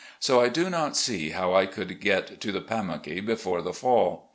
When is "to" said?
2.41-2.51